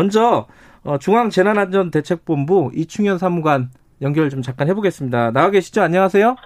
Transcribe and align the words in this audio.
먼저 0.00 0.46
어, 0.84 0.98
중앙재난안전대책본부 0.98 2.70
이충현 2.74 3.18
사무관 3.18 3.70
연결 4.00 4.30
좀 4.30 4.40
잠깐 4.40 4.68
해보겠습니다. 4.68 5.32
나와 5.32 5.50
계시죠? 5.50 5.82
안녕하세요. 5.82 6.36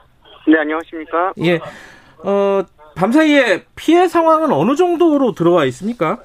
네, 0.49 0.59
안녕하십니까? 0.59 1.33
예. 1.45 1.61
어, 2.27 2.63
밤사이에 2.97 3.65
피해 3.77 4.09
상황은 4.09 4.51
어느 4.51 4.75
정도로 4.75 5.33
들어와 5.33 5.67
있습니까? 5.67 6.21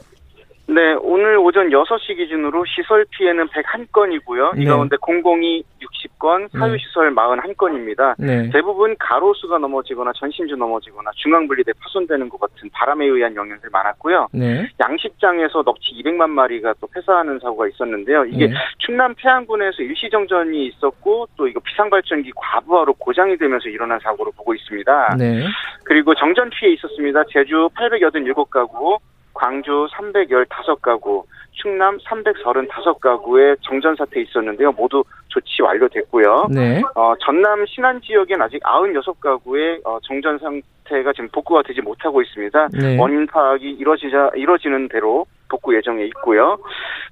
네, 0.68 0.94
오늘 1.02 1.38
오전 1.38 1.70
6시 1.70 2.16
기준으로 2.16 2.64
시설 2.66 3.06
피해는 3.10 3.48
101건이고요. 3.48 4.56
이 4.56 4.64
네. 4.64 4.66
가운데 4.66 4.96
공공이 5.02 5.64
60건, 6.20 6.50
사유시설 6.58 7.14
41건입니다. 7.16 8.16
네. 8.18 8.50
대부분 8.52 8.96
가로수가 9.00 9.58
넘어지거나 9.58 10.12
전신주 10.16 10.56
넘어지거나 10.56 11.12
중앙분리대 11.16 11.74
파손되는 11.80 12.30
것 12.30 12.40
같은 12.40 12.70
바람에 12.72 13.06
의한 13.06 13.36
영향들 13.36 13.70
많았고요. 13.72 14.28
네. 14.34 14.68
양식장에서 14.80 15.64
넙치 15.66 15.94
200만 16.04 16.30
마리가 16.30 16.76
또 16.80 16.88
폐사하는 16.88 17.40
사고가 17.40 17.68
있었는데요. 17.68 18.26
이게 18.26 18.48
네. 18.48 18.54
충남 18.78 19.16
태안군에서 19.18 19.84
일시정전이 19.84 20.68
있었고 20.68 21.28
또 21.36 21.48
이거 21.48 21.60
비상발전기 21.62 22.32
과부하로 22.36 22.94
고장이 22.94 23.38
되면서 23.38 23.70
일어난 23.70 24.00
사고로 24.00 24.32
보고 24.32 24.54
있습니다. 24.54 25.16
네. 25.18 25.46
그리고 25.84 26.14
정전 26.14 26.50
피해 26.50 26.74
있었습니다. 26.74 27.24
제주 27.30 27.70
887가구, 27.76 29.00
광주 29.34 29.88
315가구, 29.94 31.24
충남 31.52 31.98
335가구의 31.98 33.58
정전 33.62 33.96
사태 33.96 34.22
있었는데요. 34.22 34.72
모두 34.72 35.04
조치 35.30 35.62
완료됐고요. 35.62 36.48
네. 36.52 36.82
어, 36.96 37.14
전남 37.20 37.66
신안 37.66 38.02
지역엔 38.02 38.42
아직 38.42 38.62
96가구의 38.64 39.86
어, 39.86 39.98
정전 40.04 40.38
상태가 40.40 41.14
지금 41.14 41.30
복구가 41.30 41.64
되지 41.64 41.82
못하고 41.82 42.22
있습니다. 42.22 42.68
네. 42.74 42.98
원인 43.00 43.26
파악이 43.28 43.70
이루어지자 43.70 44.32
이루어지는 44.36 44.90
대로 44.90 45.26
복구 45.50 45.76
예정에 45.76 46.04
있고요. 46.06 46.58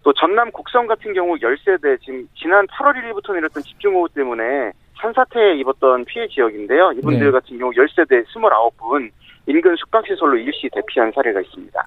또 0.03 0.13
전남 0.13 0.51
곡성 0.51 0.87
같은 0.87 1.13
경우 1.13 1.35
10세대 1.35 2.01
지금 2.01 2.27
지난 2.35 2.65
8월 2.67 2.93
1일부터 2.95 3.33
내렸던 3.33 3.63
집중호우 3.63 4.09
때문에 4.09 4.71
산사태에 4.99 5.55
입었던 5.57 6.05
피해 6.05 6.27
지역인데요. 6.27 6.93
이분들 6.93 7.25
네. 7.25 7.31
같은 7.31 7.57
경우 7.57 7.71
10세대 7.71 8.25
29분 8.25 9.11
인근 9.45 9.75
숙박시설로 9.75 10.37
일시 10.37 10.69
대피한 10.73 11.11
사례가 11.13 11.41
있습니다. 11.41 11.83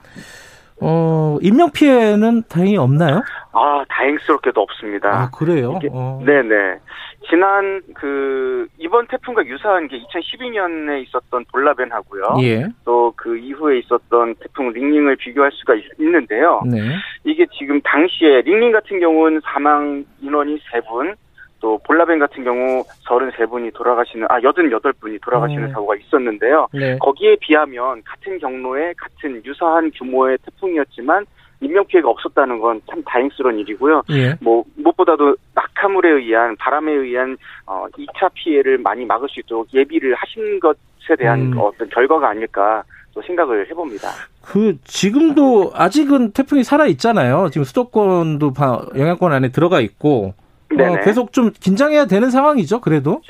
어, 0.81 1.37
인명 1.43 1.71
피해는 1.73 2.45
다행히 2.49 2.77
없나요? 2.77 3.23
아, 3.53 3.85
다행스럽게도 3.89 4.61
없습니다. 4.61 5.09
아, 5.11 5.31
그래요? 5.31 5.75
이게- 5.77 5.89
어. 5.93 6.21
네네. 6.25 6.79
지난 7.29 7.83
그 7.95 8.67
이번 8.79 9.07
태풍과 9.07 9.45
유사한 9.47 9.87
게 9.89 9.99
2012년에 9.99 11.03
있었던 11.07 11.45
볼라벤하고요. 11.53 12.23
예. 12.43 12.67
또 12.85 13.13
그 13.17 13.37
이후에 13.37 13.79
있었던 13.81 14.35
태풍 14.37 14.71
링링을 14.73 15.17
비교할 15.17 15.51
수가 15.53 15.75
있, 15.75 15.85
는데요 15.99 16.63
네. 16.65 16.79
이게 17.25 17.45
지금 17.59 17.79
당시에 17.83 18.41
링링 18.43 18.73
같은 18.73 18.99
경우는 18.99 19.41
사망 19.45 20.05
인원이 20.23 20.59
3분, 20.73 21.15
또 21.61 21.79
볼라벤 21.85 22.19
같은 22.19 22.43
경우 22.43 22.83
33분이 23.07 23.75
돌아가시는 23.75 24.27
아 24.31 24.41
88분이 24.41 25.21
돌아가시는 25.23 25.65
음. 25.65 25.73
사고가 25.73 25.95
있었는데요. 25.97 26.67
네. 26.73 26.97
거기에 26.99 27.37
비하면 27.41 28.03
같은 28.05 28.39
경로의 28.39 28.95
같은 28.97 29.43
유사한 29.45 29.91
규모의 29.95 30.39
태풍이었지만 30.45 31.27
인명 31.61 31.85
피해가 31.87 32.09
없었다는 32.09 32.59
건 32.59 32.81
참 32.89 33.03
다행스러운 33.05 33.59
일이고요. 33.59 34.03
예. 34.13 34.35
뭐 34.41 34.65
무엇보다도 34.77 35.37
낙하물에 35.55 36.11
의한 36.13 36.57
바람에 36.57 36.91
의한 36.91 37.37
어 37.67 37.85
2차 37.93 38.31
피해를 38.33 38.79
많이 38.79 39.05
막을 39.05 39.29
수 39.29 39.41
있도록 39.41 39.69
예비를 39.75 40.15
하신 40.15 40.59
것에 40.61 41.17
대한 41.19 41.53
음. 41.53 41.59
어떤 41.59 41.87
결과가 41.91 42.31
아닐까 42.31 42.83
또 43.13 43.21
생각을 43.21 43.69
해봅니다. 43.69 44.09
그 44.43 44.79
지금도 44.85 45.73
아직은 45.75 46.31
태풍이 46.33 46.63
살아 46.65 46.87
있잖아요. 46.87 47.49
지금 47.51 47.65
수도권도 47.65 48.53
바- 48.55 48.87
영향권 48.97 49.33
안에 49.33 49.49
들어가 49.51 49.81
있고 49.81 50.33
어. 50.79 51.01
계속 51.05 51.33
좀 51.33 51.51
긴장해야 51.51 52.07
되는 52.07 52.31
상황이죠. 52.31 52.81
그래도 52.81 53.23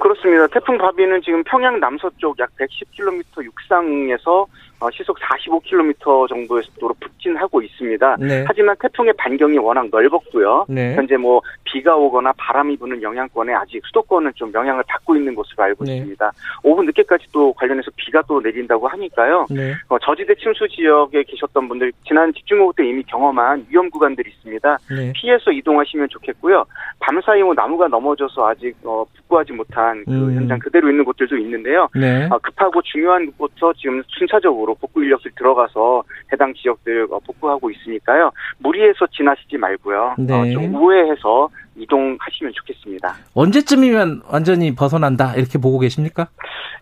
그렇습니다. 0.00 0.46
태풍 0.48 0.78
바비는 0.78 1.22
지금 1.22 1.42
평양 1.44 1.78
남서쪽 1.80 2.38
약 2.38 2.50
110km 2.58 3.44
육상에서 3.44 4.42
어, 4.42 4.46
시속 4.92 5.18
45km 5.18 6.28
정도의 6.28 6.62
속도로 6.64 6.94
북진하고 7.00 7.62
있습니다. 7.62 8.16
네. 8.20 8.44
하지만 8.46 8.76
태풍의 8.80 9.14
반경이 9.16 9.58
워낙 9.58 9.88
넓었고요. 9.90 10.66
네. 10.68 10.94
현재 10.94 11.16
뭐 11.16 11.40
비가 11.64 11.96
오거나 11.96 12.32
바람이 12.36 12.76
부는 12.76 13.02
영향권에 13.02 13.52
아직 13.54 13.80
수도권은 13.86 14.32
좀 14.34 14.52
영향을 14.52 14.82
받고 14.86 15.16
있는 15.16 15.34
것으로 15.34 15.64
알고 15.64 15.84
네. 15.84 15.96
있습니다. 15.96 16.32
오후 16.62 16.82
늦게까지 16.82 17.26
또 17.32 17.52
관련해서 17.54 17.90
비가 17.96 18.22
또 18.28 18.40
내린다고 18.40 18.86
하니까요. 18.88 19.46
네. 19.50 19.74
어, 19.88 19.98
저지대 19.98 20.34
침수 20.36 20.68
지역에 20.68 21.22
계셨던 21.24 21.68
분들 21.68 21.92
지난 22.06 22.32
집중호우 22.32 22.72
때 22.76 22.86
이미 22.86 23.02
경험한 23.04 23.66
위험 23.70 23.90
구간들이 23.90 24.30
있습니다. 24.30 24.78
네. 24.90 25.12
피해서 25.14 25.50
이동하시면 25.50 26.08
좋겠고요. 26.10 26.64
밤사이 27.00 27.42
뭐 27.42 27.54
나무가 27.54 27.88
넘어져서 27.88 28.48
아직 28.48 28.74
어, 28.84 29.04
복구하지 29.16 29.52
못한 29.52 30.04
그 30.04 30.12
음. 30.12 30.34
현장 30.34 30.58
그대로 30.58 30.90
있는 30.90 31.04
곳들도 31.04 31.36
있는데요. 31.38 31.88
네. 31.94 32.26
어, 32.30 32.38
급하고 32.38 32.82
중요한 32.82 33.26
곳부터 33.26 33.72
지금 33.74 34.02
순차적으로 34.08 34.65
복구 34.74 35.02
인력들 35.02 35.32
들어가서 35.36 36.02
해당 36.32 36.52
지역들 36.54 37.08
어, 37.10 37.20
복구하고 37.20 37.70
있으니까요. 37.70 38.30
무리해서 38.58 39.06
지나시지 39.06 39.56
말고요. 39.56 40.16
네. 40.18 40.32
어, 40.32 40.50
좀 40.52 40.74
우회해서 40.74 41.48
이동하시면 41.76 42.52
좋겠습니다. 42.54 43.14
언제쯤이면 43.34 44.22
완전히 44.30 44.74
벗어난다 44.74 45.34
이렇게 45.34 45.58
보고 45.58 45.78
계십니까? 45.78 46.28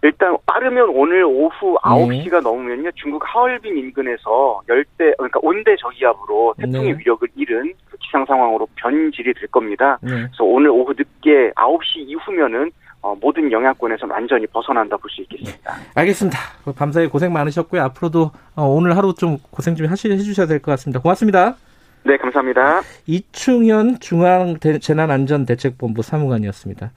일단 0.02 0.36
빠르면 0.46 0.90
오늘 0.90 1.24
오후 1.24 1.78
네. 1.84 2.24
9시가 2.24 2.42
넘으면요. 2.42 2.90
중국 2.94 3.22
하얼빈 3.24 3.76
인근에서 3.76 4.60
열대 4.68 5.14
그러니까 5.16 5.40
온대 5.42 5.74
저기압으로 5.76 6.54
태풍의 6.58 6.92
네. 6.92 6.98
위력을 6.98 7.26
잃은 7.34 7.72
그 7.83 7.83
기상 8.04 8.24
상황으로 8.26 8.66
변질이 8.76 9.32
될 9.34 9.46
겁니다. 9.48 9.98
네. 10.02 10.10
그래서 10.10 10.44
오늘 10.44 10.70
오후 10.70 10.92
늦게 10.96 11.52
9시 11.56 12.06
이후면은 12.08 12.70
어, 13.00 13.14
모든 13.20 13.50
영향권에서 13.52 14.06
완전히 14.06 14.46
벗어난다 14.46 14.96
볼 14.96 15.10
수 15.10 15.20
있겠습니다. 15.22 15.74
알겠습니다. 15.94 16.38
그 16.64 16.72
밤사이 16.72 17.06
고생 17.08 17.32
많으셨고요. 17.32 17.82
앞으로도 17.82 18.30
어, 18.56 18.62
오늘 18.64 18.96
하루 18.96 19.14
좀 19.14 19.38
고생 19.50 19.74
좀 19.74 19.86
하시, 19.88 20.10
해주셔야 20.10 20.46
될 20.46 20.60
것 20.60 20.70
같습니다. 20.72 21.00
고맙습니다. 21.00 21.56
네, 22.06 22.16
감사합니다. 22.16 22.80
이충현 23.06 23.98
중앙재난안전대책본부 24.00 26.02
사무관이었습니다. 26.02 26.90